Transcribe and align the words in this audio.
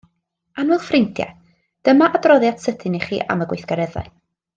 Annwyl 0.61 0.79
ffrindie, 0.85 1.27
dyma 1.89 2.07
adroddiad 2.21 2.63
sydyn 2.65 2.97
i 3.01 3.03
chi 3.05 3.21
am 3.35 3.45
y 3.47 3.49
gweithgareddau. 3.53 4.09